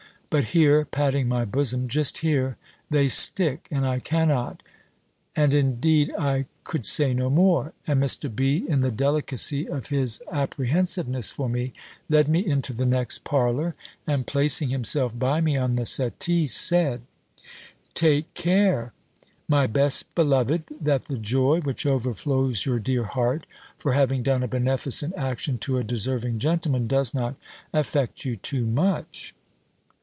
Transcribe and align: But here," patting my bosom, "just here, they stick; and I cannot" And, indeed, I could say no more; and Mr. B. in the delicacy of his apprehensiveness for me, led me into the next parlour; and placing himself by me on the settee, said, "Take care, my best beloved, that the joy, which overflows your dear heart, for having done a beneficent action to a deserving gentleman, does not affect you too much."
But 0.33 0.45
here," 0.55 0.85
patting 0.85 1.27
my 1.27 1.43
bosom, 1.43 1.89
"just 1.89 2.19
here, 2.19 2.55
they 2.89 3.09
stick; 3.09 3.67
and 3.69 3.85
I 3.85 3.99
cannot" 3.99 4.63
And, 5.35 5.53
indeed, 5.53 6.09
I 6.17 6.45
could 6.63 6.85
say 6.85 7.13
no 7.13 7.29
more; 7.29 7.73
and 7.85 8.01
Mr. 8.01 8.33
B. 8.33 8.63
in 8.65 8.79
the 8.79 8.91
delicacy 8.91 9.67
of 9.67 9.87
his 9.87 10.21
apprehensiveness 10.31 11.31
for 11.31 11.49
me, 11.49 11.73
led 12.07 12.29
me 12.29 12.39
into 12.45 12.71
the 12.71 12.85
next 12.85 13.25
parlour; 13.25 13.75
and 14.07 14.25
placing 14.25 14.69
himself 14.69 15.19
by 15.19 15.41
me 15.41 15.57
on 15.57 15.75
the 15.75 15.85
settee, 15.85 16.47
said, 16.47 17.01
"Take 17.93 18.33
care, 18.33 18.93
my 19.49 19.67
best 19.67 20.15
beloved, 20.15 20.63
that 20.79 21.07
the 21.07 21.17
joy, 21.17 21.59
which 21.59 21.85
overflows 21.85 22.65
your 22.65 22.79
dear 22.79 23.03
heart, 23.03 23.45
for 23.77 23.91
having 23.91 24.23
done 24.23 24.43
a 24.43 24.47
beneficent 24.47 25.13
action 25.17 25.57
to 25.57 25.77
a 25.77 25.83
deserving 25.83 26.39
gentleman, 26.39 26.87
does 26.87 27.13
not 27.13 27.35
affect 27.73 28.23
you 28.23 28.37
too 28.37 28.65
much." 28.65 29.35